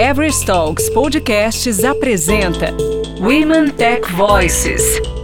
[0.00, 2.74] Everest Talks Podcasts apresenta
[3.20, 5.19] Women Tech Voices.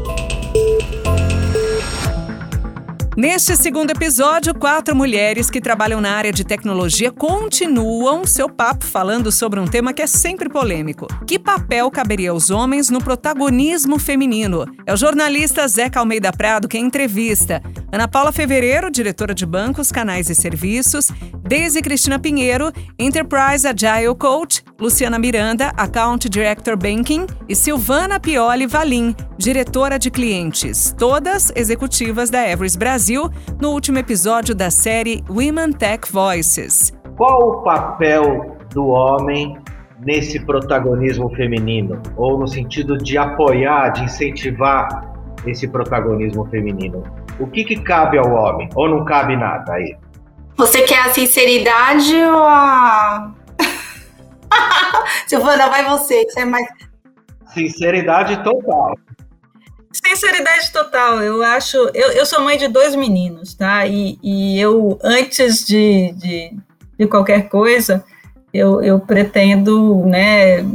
[3.16, 9.32] Neste segundo episódio, quatro mulheres que trabalham na área de tecnologia continuam seu papo falando
[9.32, 11.06] sobre um tema que é sempre polêmico.
[11.26, 14.66] Que papel caberia aos homens no protagonismo feminino?
[14.84, 17.62] É o jornalista Zeca Almeida Prado quem entrevista.
[17.90, 21.08] Ana Paula Fevereiro, diretora de bancos, canais e serviços,
[21.42, 29.16] Daisy Cristina Pinheiro, Enterprise Agile Coach, Luciana Miranda, Account Director Banking e Silvana Pioli Valim,
[29.38, 36.10] diretora de clientes, todas executivas da Everest Brasil, no último episódio da série Women Tech
[36.10, 36.92] Voices.
[37.16, 39.58] Qual o papel do homem
[40.00, 42.00] nesse protagonismo feminino?
[42.16, 44.88] Ou no sentido de apoiar, de incentivar
[45.46, 47.02] esse protagonismo feminino?
[47.38, 48.68] O que, que cabe ao homem?
[48.74, 49.96] Ou não cabe nada aí?
[50.56, 53.34] Você quer a sinceridade ou a.
[55.28, 56.66] Silvana, vai você, que você é mais.
[57.52, 58.94] Sinceridade total.
[60.04, 61.22] Sinceridade total.
[61.22, 61.76] Eu acho.
[61.94, 63.86] Eu, eu sou mãe de dois meninos, tá?
[63.86, 66.52] E, e eu, antes de, de,
[66.98, 68.04] de qualquer coisa,
[68.52, 70.66] eu, eu pretendo, né,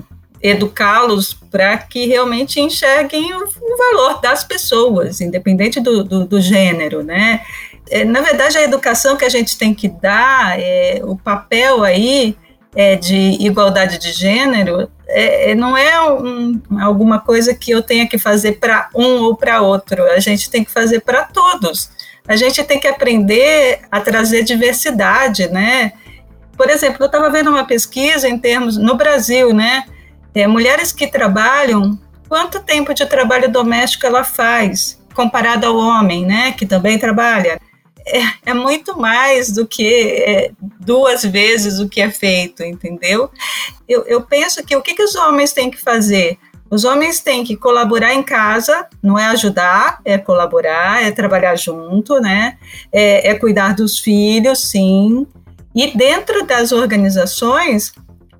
[0.41, 7.03] educá-los para que realmente enxerguem o, o, valor das pessoas, independente do, do, do gênero,
[7.03, 7.41] né?
[7.89, 12.35] É, na verdade, a educação que a gente tem que dar, é, o papel aí
[12.75, 18.07] é, de igualdade de gênero, é, é não é um, alguma coisa que eu tenha
[18.07, 21.89] que fazer para um ou para outro, a gente tem que fazer para todos.
[22.27, 25.93] A gente tem que aprender a trazer diversidade, né?
[26.55, 29.83] Por exemplo, eu estava vendo uma pesquisa em termos, no Brasil, né?
[30.33, 36.53] É, mulheres que trabalham, quanto tempo de trabalho doméstico ela faz, comparado ao homem, né,
[36.53, 37.59] que também trabalha?
[38.07, 43.29] É, é muito mais do que é, duas vezes o que é feito, entendeu?
[43.87, 46.39] Eu, eu penso que o que, que os homens têm que fazer?
[46.71, 52.19] Os homens têm que colaborar em casa, não é ajudar, é colaborar, é trabalhar junto,
[52.21, 52.57] né?
[52.91, 55.27] É, é, cuidar dos filhos, sim.
[55.75, 57.93] E dentro das organizações,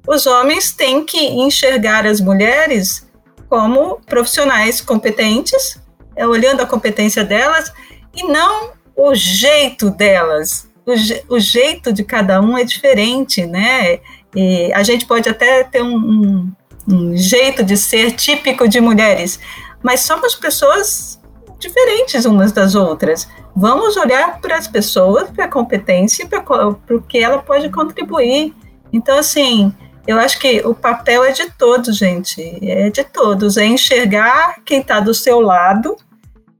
[0.07, 3.05] os homens têm que enxergar as mulheres
[3.49, 5.77] como profissionais competentes,
[6.15, 7.71] é, olhando a competência delas,
[8.15, 10.69] e não o jeito delas.
[10.85, 13.99] O, je, o jeito de cada um é diferente, né?
[14.35, 16.51] E a gente pode até ter um, um,
[16.87, 19.39] um jeito de ser típico de mulheres,
[19.83, 21.19] mas somos pessoas
[21.59, 23.27] diferentes umas das outras.
[23.55, 28.53] Vamos olhar para as pessoas, para a competência, para o que ela pode contribuir.
[28.91, 29.73] Então, assim,
[30.07, 34.79] eu acho que o papel é de todos, gente, é de todos, é enxergar quem
[34.79, 35.95] está do seu lado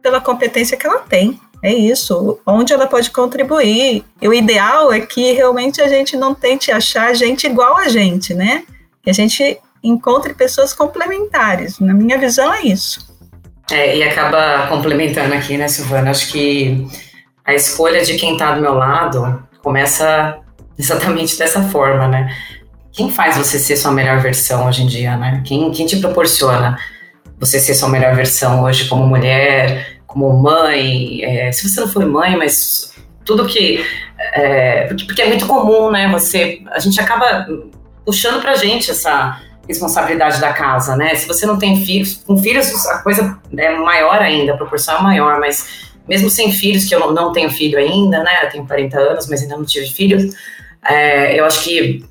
[0.02, 1.40] pela competência que ela tem.
[1.64, 4.04] É isso, onde ela pode contribuir.
[4.22, 8.34] E o ideal é que realmente a gente não tente achar gente igual a gente,
[8.34, 8.64] né?
[9.04, 11.80] Que a gente encontre pessoas complementares.
[11.80, 13.12] Na minha visão, é isso.
[13.70, 16.12] É, e acaba complementando aqui, né, Silvana?
[16.12, 16.88] Acho que
[17.46, 20.40] a escolha de quem está do meu lado começa
[20.78, 22.36] exatamente dessa forma, né?
[22.92, 25.42] quem faz você ser sua melhor versão hoje em dia, né?
[25.46, 26.78] Quem, quem te proporciona
[27.40, 31.24] você ser sua melhor versão hoje como mulher, como mãe?
[31.24, 32.94] É, se você não for mãe, mas
[33.26, 33.84] tudo que.
[34.34, 36.10] É, porque, porque, é muito comum, né?
[36.10, 37.48] Você, a gente acaba
[38.06, 41.16] puxando pra gente essa responsabilidade da casa, né?
[41.16, 45.02] Se você não tem filhos, com filhos a coisa é maior ainda, a proporção é
[45.02, 48.44] maior, mas mesmo sem filhos, que eu não tenho filho ainda, né?
[48.44, 50.36] Eu tenho 40 anos, mas ainda não tive filhos.
[50.84, 52.04] É, eu acho que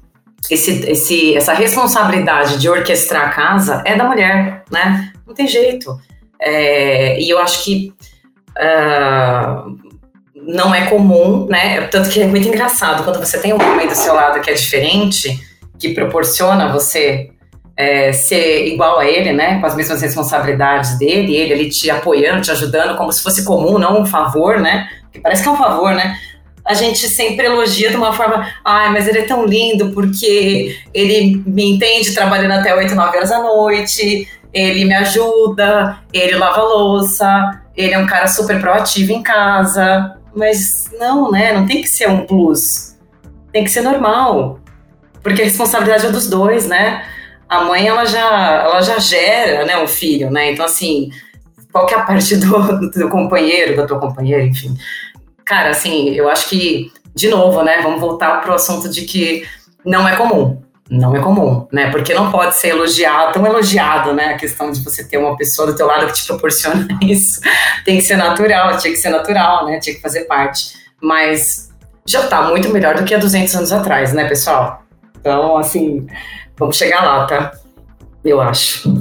[0.49, 5.12] esse, esse, essa responsabilidade de orquestrar a casa é da mulher, né?
[5.27, 6.00] Não tem jeito.
[6.41, 7.93] É, e eu acho que
[8.59, 9.77] uh,
[10.34, 11.83] não é comum, né?
[11.83, 14.55] Tanto que é muito engraçado quando você tem um homem do seu lado que é
[14.55, 15.39] diferente,
[15.78, 17.31] que proporciona você
[17.77, 19.61] é, ser igual a ele, né?
[19.61, 23.78] Com as mesmas responsabilidades dele, ele ali te apoiando, te ajudando, como se fosse comum,
[23.78, 24.89] não um favor, né?
[25.12, 26.17] Que parece que é um favor, né?
[26.65, 30.77] a gente sempre elogia de uma forma, ai, ah, mas ele é tão lindo porque
[30.95, 36.62] ele me entende trabalhando até 8, 9 horas da noite, ele me ajuda, ele lava
[36.62, 40.16] louça, ele é um cara super proativo em casa.
[40.34, 41.52] Mas não, né?
[41.52, 42.97] Não tem que ser um plus.
[43.52, 44.60] Tem que ser normal.
[45.22, 47.04] Porque a responsabilidade é dos dois, né?
[47.48, 50.52] A mãe, ela já, ela já gera, né, um filho, né?
[50.52, 51.10] Então, assim,
[51.72, 54.74] qual que é a parte do, do companheiro, da tua companheira, enfim
[55.50, 59.44] cara, assim, eu acho que, de novo, né, vamos voltar pro assunto de que
[59.84, 60.62] não é comum.
[60.91, 61.91] Não é comum, né?
[61.91, 64.34] Porque não pode ser elogiado, tão elogiado, né?
[64.34, 67.41] A questão de você ter uma pessoa do teu lado que te proporciona isso.
[67.84, 69.78] Tem que ser natural, tinha que ser natural, né?
[69.78, 70.75] Tinha que fazer parte.
[71.01, 71.71] Mas
[72.04, 74.83] já tá muito melhor do que há 200 anos atrás, né, pessoal?
[75.21, 76.07] Então, assim,
[76.60, 77.53] Vamos chegar lá, tá?
[78.22, 78.93] Eu acho.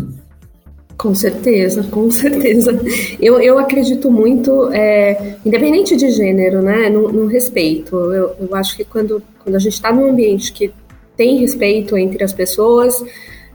[0.98, 2.72] Com certeza, com certeza.
[3.20, 7.98] Eu, eu acredito muito, é, independente de gênero, né, no, no respeito.
[7.98, 10.72] Eu, eu, acho que quando, quando a gente está num ambiente que
[11.20, 13.04] tem respeito entre as pessoas,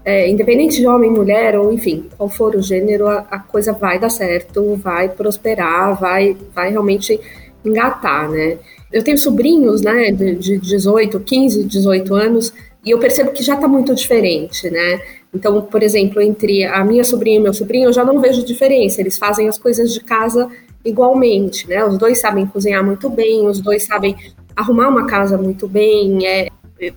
[0.05, 3.99] é, independente de homem, mulher, ou enfim, qual for o gênero, a, a, coisa vai
[3.99, 7.19] dar certo, vai prosperar, vai, vai realmente
[7.65, 8.59] engatar, né?
[8.93, 12.53] Eu tenho sobrinhos, né, de, de 18, 15, 18 anos,
[12.85, 15.01] e eu percebo que já está muito diferente, né?
[15.35, 19.01] Então, por exemplo, entre a minha sobrinha e meu sobrinho, eu já não vejo diferença.
[19.01, 20.51] Eles fazem as coisas de casa
[20.85, 21.83] igualmente, né?
[21.83, 24.15] Os dois sabem cozinhar muito bem, os dois sabem
[24.55, 26.27] arrumar uma casa muito bem.
[26.27, 26.49] É...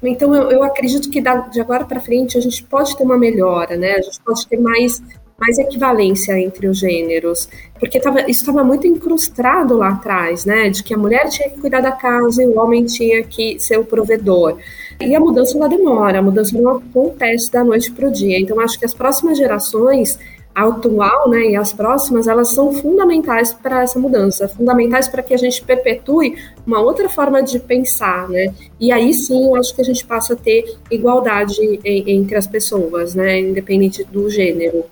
[0.04, 3.76] Então, eu, eu acredito que de agora para frente a gente pode ter uma melhora,
[3.78, 3.94] né?
[3.94, 5.02] A gente pode ter mais
[5.40, 7.48] mais equivalência entre os gêneros,
[7.80, 11.62] porque tava, isso estava muito incrustado lá atrás, né, de que a mulher tinha que
[11.62, 14.58] cuidar da casa e o homem tinha que ser o provedor.
[15.00, 18.40] E a mudança ela demora, a mudança não acontece da noite para o dia.
[18.40, 20.18] Então, acho que as próximas gerações,
[20.58, 25.38] atual né, e as próximas, elas são fundamentais para essa mudança, fundamentais para que a
[25.38, 28.54] gente perpetue uma outra forma de pensar, né?
[28.80, 33.14] E aí sim, eu acho que a gente passa a ter igualdade entre as pessoas,
[33.14, 34.86] né, independente do gênero.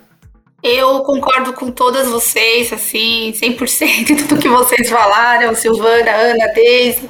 [0.68, 7.08] Eu concordo com todas vocês, assim, 100% do que vocês falaram, Silvana, Ana, Deise.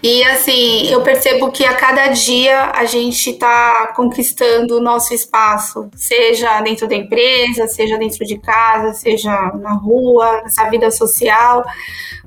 [0.00, 5.90] E, assim, eu percebo que a cada dia a gente está conquistando o nosso espaço,
[5.96, 11.64] seja dentro da empresa, seja dentro de casa, seja na rua, nessa vida social.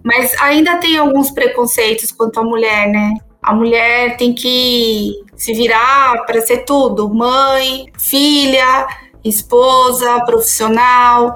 [0.03, 3.13] Mas ainda tem alguns preconceitos quanto à mulher, né?
[3.41, 8.85] A mulher tem que se virar para ser tudo: mãe, filha
[9.29, 11.35] esposa, profissional,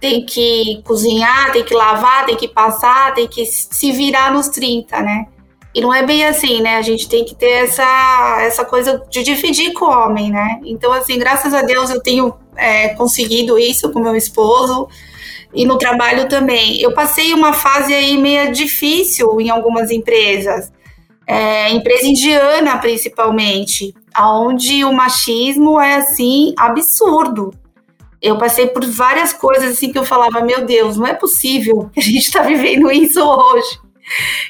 [0.00, 5.00] tem que cozinhar, tem que lavar, tem que passar, tem que se virar nos 30,
[5.00, 5.26] né?
[5.74, 6.76] E não é bem assim, né?
[6.76, 10.60] A gente tem que ter essa, essa coisa de dividir com o homem, né?
[10.64, 14.88] Então, assim, graças a Deus eu tenho é, conseguido isso com meu esposo
[15.54, 16.80] e no trabalho também.
[16.80, 20.72] Eu passei uma fase aí meio difícil em algumas empresas,
[21.30, 27.54] é, empresa indiana principalmente, onde o machismo é assim absurdo.
[28.20, 32.00] Eu passei por várias coisas assim que eu falava, meu Deus, não é possível que
[32.00, 33.78] a gente está vivendo isso hoje.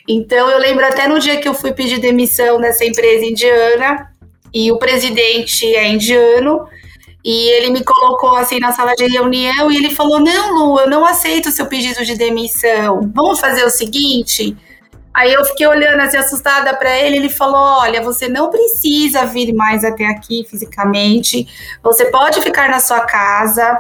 [0.09, 4.11] Então eu lembro até no dia que eu fui pedir demissão nessa empresa indiana
[4.53, 6.67] e o presidente é indiano
[7.23, 10.89] e ele me colocou assim na sala de reunião e ele falou: "Não, Lu, eu
[10.89, 13.13] não aceito o seu pedido de demissão.
[13.15, 14.57] Vamos fazer o seguinte,
[15.13, 17.17] Aí eu fiquei olhando assim, assustada para ele.
[17.17, 21.49] Ele falou: Olha, você não precisa vir mais até aqui fisicamente.
[21.83, 23.79] Você pode ficar na sua casa.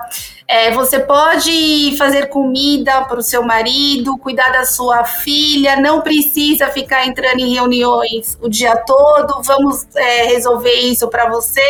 [0.48, 5.76] É, você pode fazer comida para o seu marido, cuidar da sua filha.
[5.76, 9.40] Não precisa ficar entrando em reuniões o dia todo.
[9.44, 11.62] Vamos é, resolver isso para você,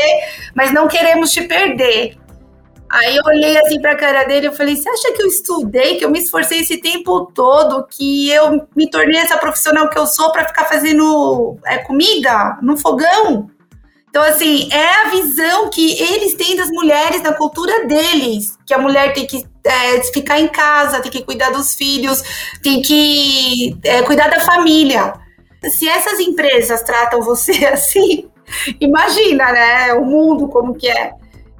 [0.54, 2.16] mas não queremos te perder.
[2.90, 5.96] Aí eu olhei assim para a cara dele e falei: Você acha que eu estudei,
[5.96, 10.06] que eu me esforcei esse tempo todo, que eu me tornei essa profissional que eu
[10.08, 13.48] sou para ficar fazendo é, comida no fogão?
[14.08, 18.78] Então, assim, é a visão que eles têm das mulheres na cultura deles, que a
[18.78, 22.20] mulher tem que é, ficar em casa, tem que cuidar dos filhos,
[22.60, 25.14] tem que é, cuidar da família.
[25.62, 28.28] Se essas empresas tratam você assim,
[28.80, 29.92] imagina, né?
[29.94, 31.12] O mundo como que é.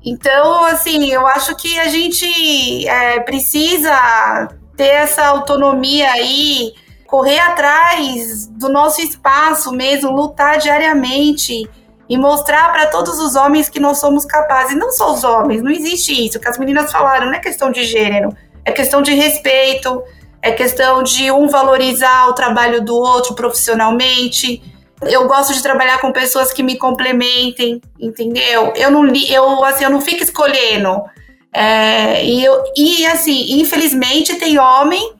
[0.04, 6.72] Então, assim, eu acho que a gente é, precisa ter essa autonomia aí,
[7.06, 11.68] correr atrás do nosso espaço mesmo, lutar diariamente
[12.08, 14.76] e mostrar para todos os homens que nós somos capazes.
[14.76, 16.40] Não só os homens, não existe isso.
[16.40, 20.02] que as meninas falaram não é questão de gênero, é questão de respeito,
[20.40, 24.62] é questão de um valorizar o trabalho do outro profissionalmente
[25.02, 28.72] eu gosto de trabalhar com pessoas que me complementem, entendeu?
[28.76, 31.02] Eu não eu assim, eu não fico escolhendo.
[31.52, 35.14] É, e, eu, e assim, infelizmente tem homem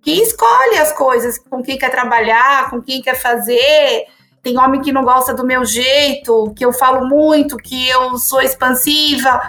[0.00, 4.04] que escolhe as coisas, com quem quer trabalhar, com quem quer fazer.
[4.42, 8.42] Tem homem que não gosta do meu jeito, que eu falo muito, que eu sou
[8.42, 9.40] expansiva,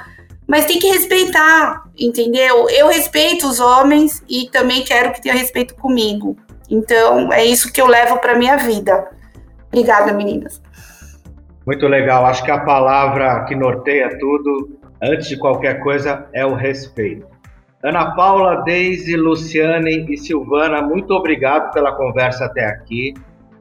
[0.47, 2.69] mas tem que respeitar, entendeu?
[2.69, 6.37] Eu respeito os homens e também quero que tenha respeito comigo.
[6.69, 9.14] Então, é isso que eu levo para minha vida.
[9.75, 10.61] Obrigada, meninas.
[11.67, 12.25] Muito legal.
[12.25, 17.27] Acho que a palavra que norteia tudo, antes de qualquer coisa, é o respeito.
[17.83, 23.13] Ana Paula, Deise, Luciane e Silvana, muito obrigado pela conversa até aqui.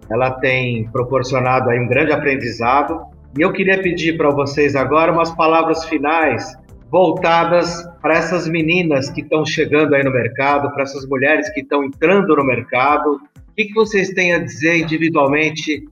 [0.08, 3.00] Ela tem proporcionado aí um grande aprendizado.
[3.36, 6.56] E eu queria pedir para vocês agora umas palavras finais
[6.92, 11.82] voltadas para essas meninas que estão chegando aí no mercado, para essas mulheres que estão
[11.82, 13.14] entrando no mercado.
[13.14, 15.84] O que, que vocês têm a dizer individualmente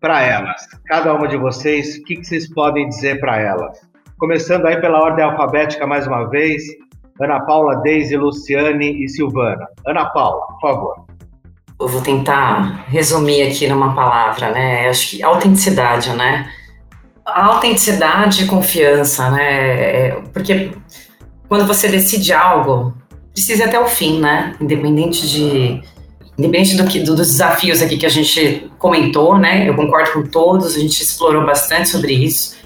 [0.00, 0.66] para elas?
[0.86, 3.78] Cada uma de vocês, o que, que vocês podem dizer para elas?
[4.18, 6.62] Começando aí pela ordem alfabética mais uma vez,
[7.20, 9.66] Ana Paula, Deise, Luciane e Silvana.
[9.86, 11.06] Ana Paula, por favor.
[11.78, 14.88] Eu vou tentar resumir aqui numa palavra, né?
[14.88, 16.50] Acho que autenticidade, né?
[17.24, 20.08] A autenticidade e confiança, né?
[20.08, 20.72] É, porque
[21.48, 22.94] quando você decide algo,
[23.32, 24.54] precisa até o fim, né?
[24.60, 25.82] Independente de
[26.40, 29.68] independente do que, do, dos desafios aqui que a gente comentou, né?
[29.68, 32.56] Eu concordo com todos, a gente explorou bastante sobre isso.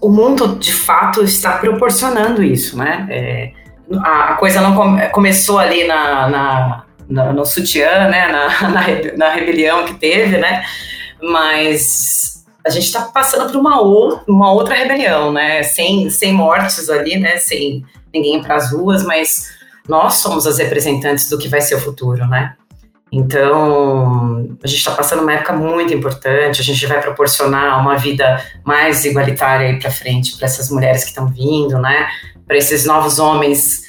[0.00, 3.06] O mundo, de fato, está proporcionando isso, né?
[3.08, 3.52] É,
[3.98, 8.26] a coisa não come, começou ali na, na, na, no sutiã, né?
[8.26, 8.82] Na, na,
[9.16, 10.64] na, rebelião que teve, né?
[11.22, 15.62] Mas a gente está passando por uma, ou, uma outra rebelião, né?
[15.62, 17.36] Sem, sem mortes ali, né?
[17.36, 19.54] Sem ninguém para as ruas, mas
[19.88, 22.56] nós somos as representantes do que vai ser o futuro, né?
[23.16, 28.44] Então, a gente está passando uma época muito importante, a gente vai proporcionar uma vida
[28.64, 32.08] mais igualitária aí para frente para essas mulheres que estão vindo, né?
[32.44, 33.84] Para esses novos homens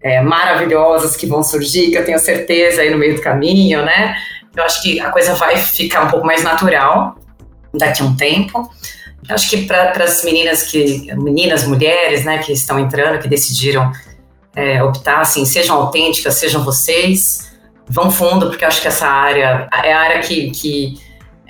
[0.00, 4.14] é, maravilhosos que vão surgir, que eu tenho certeza aí no meio do caminho, né?
[4.54, 7.18] Eu acho que a coisa vai ficar um pouco mais natural
[7.74, 8.70] daqui a um tempo.
[9.28, 13.90] Eu acho que para as meninas que, meninas, mulheres, né, que estão entrando, que decidiram
[14.54, 17.47] é, optar, assim, sejam autênticas, sejam vocês
[17.88, 21.00] vão fundo, porque eu acho que essa área é a área que, que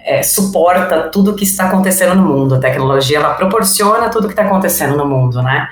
[0.08, 2.54] é, suporta tudo o que está acontecendo no mundo.
[2.54, 5.68] A tecnologia, ela proporciona tudo o que está acontecendo no mundo, né?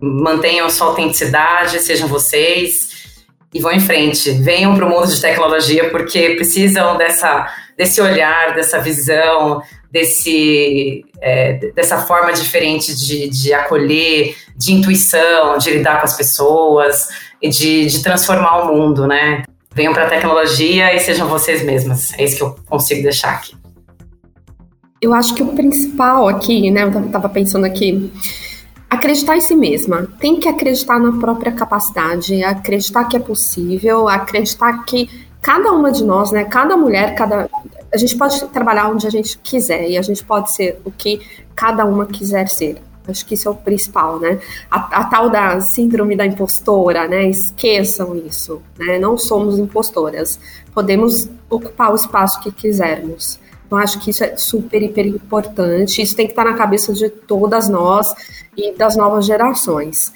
[0.00, 3.16] Mantenham sua autenticidade, sejam vocês
[3.52, 4.30] e vão em frente.
[4.30, 11.54] Venham para o mundo de tecnologia porque precisam dessa, desse olhar, dessa visão, desse, é,
[11.74, 17.08] dessa forma diferente de, de acolher, de intuição, de lidar com as pessoas
[17.40, 19.42] e de, de transformar o mundo, né?
[19.74, 22.12] Venham para a tecnologia e sejam vocês mesmas.
[22.18, 23.56] É isso que eu consigo deixar aqui.
[25.00, 28.12] Eu acho que o principal aqui, né, eu estava pensando aqui,
[28.88, 30.06] acreditar em si mesma.
[30.20, 35.10] Tem que acreditar na própria capacidade, acreditar que é possível, acreditar que
[35.40, 37.48] cada uma de nós, né, cada mulher, cada
[37.92, 41.20] a gente pode trabalhar onde a gente quiser e a gente pode ser o que
[41.54, 42.78] cada uma quiser ser.
[43.06, 44.38] Acho que isso é o principal, né?
[44.70, 47.28] A, a, tal da síndrome da impostora, né?
[47.28, 48.98] Esqueçam isso, né?
[48.98, 50.38] Não somos impostoras.
[50.72, 53.40] Podemos ocupar o espaço que quisermos.
[53.66, 56.00] Então, acho que isso é super, hiper importante.
[56.00, 58.12] Isso tem que estar na cabeça de todas nós
[58.56, 60.12] e das novas gerações.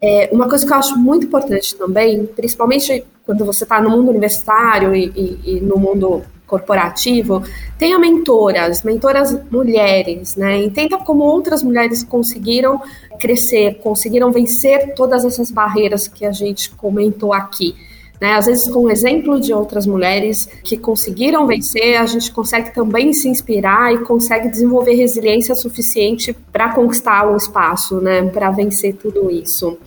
[0.00, 4.08] É, uma coisa que eu acho muito importante também, principalmente quando você está no mundo
[4.08, 7.44] universitário e, e, e no mundo corporativo,
[7.78, 10.60] tenha mentoras, mentoras mulheres, né?
[10.60, 12.82] Entenda como outras mulheres conseguiram
[13.20, 17.76] crescer, conseguiram vencer todas essas barreiras que a gente comentou aqui.
[18.20, 18.34] Né?
[18.34, 23.14] Às vezes, com o exemplo de outras mulheres que conseguiram vencer, a gente consegue também
[23.14, 28.22] se inspirar e consegue desenvolver resiliência suficiente para conquistar o espaço, né?
[28.24, 29.78] para vencer tudo isso.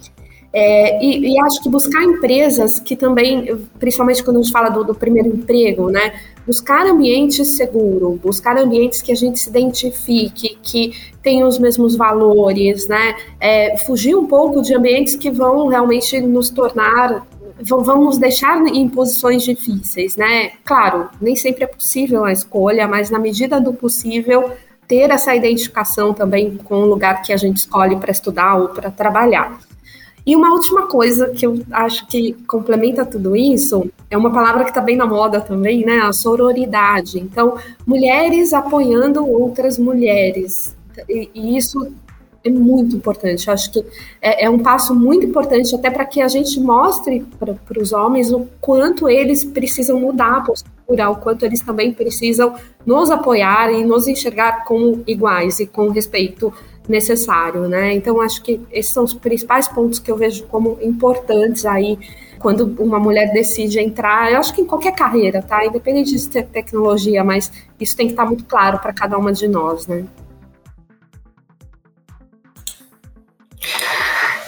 [0.56, 4.84] É, e, e, acho que buscar empresas que também, principalmente quando a gente fala do,
[4.84, 6.14] do primeiro emprego, né?
[6.46, 12.88] Buscar ambientes seguros, buscar ambientes que a gente se identifique, que tenham os mesmos valores,
[12.88, 13.16] né?
[13.40, 17.26] É, fugir um pouco de ambientes que vão realmente nos tornar
[17.72, 20.52] nos deixar em posições difíceis, né?
[20.66, 24.52] Claro, nem sempre é possível a escolha, mas na medida do possível
[24.88, 28.92] ter essa identificação também com o lugar que a gente escolhe para estudar ou para
[28.92, 29.60] trabalhar.
[30.26, 34.70] E uma última coisa que eu acho que complementa tudo isso é uma palavra que
[34.70, 36.00] está bem na moda também, né?
[36.00, 37.20] A sororidade.
[37.20, 40.76] Então, mulheres apoiando outras mulheres.
[41.10, 41.92] E, e isso
[42.44, 43.48] é muito importante.
[43.48, 43.86] Eu acho que
[44.22, 48.32] é, é, um passo muito importante até para que a gente mostre para os homens
[48.32, 52.54] o quanto eles precisam mudar a postura, o quanto eles também precisam
[52.86, 56.54] nos apoiar e nos enxergar como iguais e com respeito
[56.88, 57.94] necessário, né?
[57.94, 61.98] Então acho que esses são os principais pontos que eu vejo como importantes aí
[62.44, 65.66] quando uma mulher decide entrar, eu acho que em qualquer carreira, tá?
[65.66, 67.50] Independente de ter tecnologia, mas
[67.80, 70.04] isso tem que estar muito claro para cada uma de nós, né?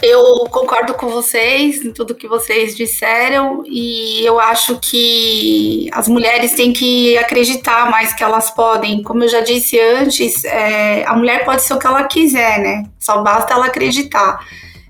[0.07, 6.53] Eu concordo com vocês em tudo que vocês disseram e eu acho que as mulheres
[6.53, 9.01] têm que acreditar mais que elas podem.
[9.01, 12.83] Como eu já disse antes, é, a mulher pode ser o que ela quiser, né?
[12.99, 14.45] Só basta ela acreditar.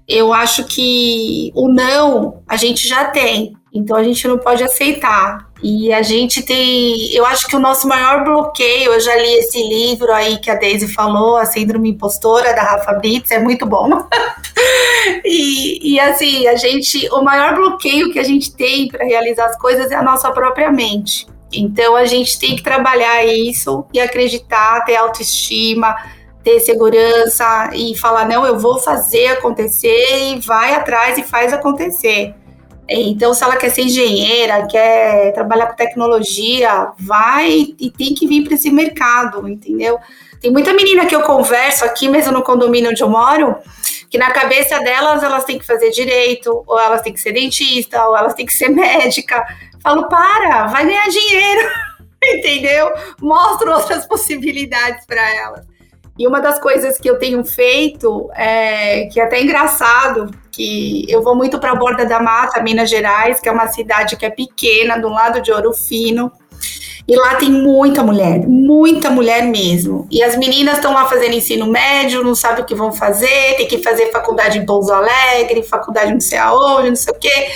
[0.05, 5.44] Eu acho que o não a gente já tem, então a gente não pode aceitar.
[5.63, 7.13] E a gente tem.
[7.13, 10.55] Eu acho que o nosso maior bloqueio, eu já li esse livro aí que a
[10.55, 13.89] Daisy falou, A Síndrome Impostora, da Rafa Brits, é muito bom.
[15.23, 17.07] e, e assim, a gente.
[17.11, 20.71] O maior bloqueio que a gente tem para realizar as coisas é a nossa própria
[20.71, 21.25] mente.
[21.53, 25.95] Então a gente tem que trabalhar isso e acreditar, ter autoestima,
[26.43, 32.35] ter segurança e falar: não, eu vou fazer acontecer e vai atrás e faz acontecer.
[32.87, 38.43] Então, se ela quer ser engenheira, quer trabalhar com tecnologia, vai e tem que vir
[38.43, 39.99] para esse mercado, entendeu?
[40.39, 43.55] Tem muita menina que eu converso aqui, mesmo no condomínio onde eu moro,
[44.09, 48.07] que na cabeça delas elas têm que fazer direito, ou elas têm que ser dentista,
[48.07, 49.43] ou elas têm que ser médica.
[49.81, 51.69] Falo, para, vai ganhar dinheiro,
[52.23, 52.91] entendeu?
[53.19, 55.74] Mostro outras possibilidades para elas.
[56.17, 61.21] E uma das coisas que eu tenho feito, é, que é até engraçado, que eu
[61.21, 64.29] vou muito para a Borda da Mata, Minas Gerais, que é uma cidade que é
[64.29, 66.31] pequena, do lado de Ouro Fino.
[67.07, 70.07] E lá tem muita mulher, muita mulher mesmo.
[70.09, 73.67] E as meninas estão lá fazendo ensino médio, não sabem o que vão fazer, tem
[73.67, 77.51] que fazer faculdade em Pouso Alegre, faculdade não sei aonde, não sei o quê.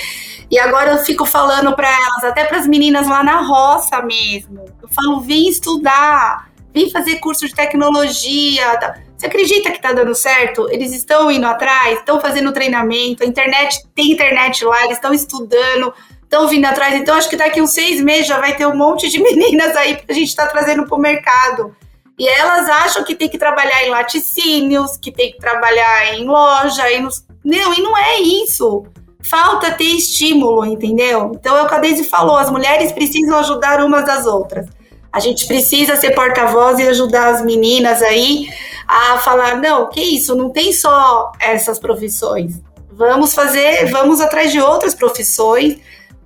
[0.51, 4.65] E agora eu fico falando para elas, até para as meninas lá na roça mesmo.
[4.81, 8.77] Eu falo, vem estudar, vem fazer curso de tecnologia.
[8.77, 8.95] Tá?
[9.17, 10.69] Você acredita que está dando certo?
[10.71, 15.93] Eles estão indo atrás, estão fazendo treinamento, a internet tem internet lá, eles estão estudando,
[16.23, 16.95] estão vindo atrás.
[16.95, 19.97] Então, acho que daqui uns seis meses já vai ter um monte de meninas aí
[19.97, 21.75] para a gente estar tá trazendo para o mercado.
[22.17, 26.91] E elas acham que tem que trabalhar em laticínios, que tem que trabalhar em loja,
[26.91, 27.25] e nos...
[27.43, 28.85] não, e não é isso.
[29.21, 31.31] Falta ter estímulo, entendeu?
[31.33, 34.67] Então é o que a Daisy falou, as mulheres precisam ajudar umas às outras.
[35.11, 38.47] A gente precisa ser porta-voz e ajudar as meninas aí
[38.87, 42.61] a falar: não, que isso, não tem só essas profissões.
[42.91, 45.77] Vamos fazer, vamos atrás de outras profissões,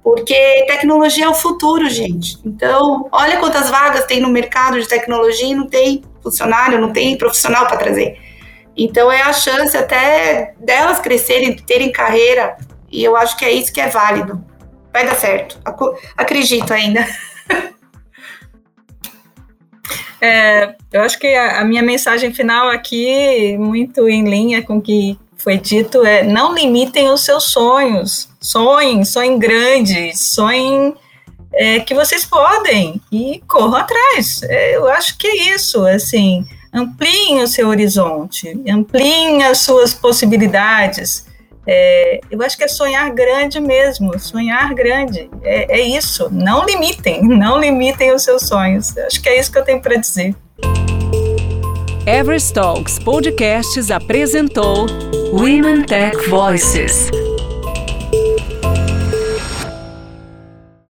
[0.04, 2.38] porque tecnologia é o futuro, gente.
[2.44, 7.18] Então, olha quantas vagas tem no mercado de tecnologia e não tem funcionário, não tem
[7.18, 8.18] profissional para trazer.
[8.76, 12.58] Então, é a chance até delas crescerem, terem carreira,
[12.92, 14.44] e eu acho que é isso que é válido.
[14.92, 15.60] Vai dar certo.
[16.18, 17.06] Acredito ainda.
[20.24, 24.82] É, eu acho que a, a, minha mensagem final aqui, muito em linha com o
[24.82, 28.30] que foi dito, é não limitem os seus sonhos.
[28.40, 30.96] Sonhem, sonhem grandes, sonhem
[31.52, 34.42] é, que vocês podem e corram atrás.
[34.44, 41.26] É, eu acho que é isso, assim, ampliem o seu horizonte, ampliem as suas possibilidades.
[41.66, 45.30] É, eu acho que é sonhar grande mesmo, sonhar grande.
[45.44, 46.30] É, é, isso.
[46.32, 48.98] Não limitem, não limitem os seus sonhos.
[48.98, 50.36] Acho que é isso que eu tenho para dizer.
[52.06, 54.88] Everest Talks Podcasts apresentou
[55.32, 57.10] Women Tech Voices.